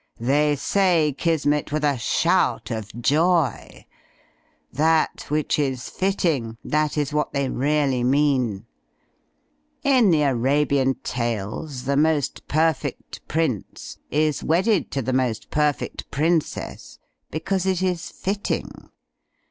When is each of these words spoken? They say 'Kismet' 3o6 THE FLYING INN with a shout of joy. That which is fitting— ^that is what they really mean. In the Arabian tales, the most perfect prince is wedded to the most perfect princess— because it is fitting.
They 0.19 0.55
say 0.55 1.13
'Kismet' 1.15 1.67
3o6 1.67 1.69
THE 1.69 1.69
FLYING 1.69 1.69
INN 1.69 1.73
with 1.73 1.83
a 1.83 1.97
shout 2.01 2.71
of 2.71 3.01
joy. 3.03 3.85
That 4.73 5.25
which 5.29 5.59
is 5.59 5.89
fitting— 5.91 6.57
^that 6.65 6.97
is 6.97 7.13
what 7.13 7.33
they 7.33 7.47
really 7.49 8.03
mean. 8.03 8.65
In 9.83 10.09
the 10.09 10.23
Arabian 10.23 10.95
tales, 11.03 11.83
the 11.83 11.97
most 11.97 12.47
perfect 12.47 13.21
prince 13.27 13.99
is 14.09 14.43
wedded 14.43 14.89
to 14.89 15.03
the 15.03 15.13
most 15.13 15.51
perfect 15.51 16.09
princess— 16.09 16.97
because 17.29 17.67
it 17.67 17.83
is 17.83 18.09
fitting. 18.09 18.89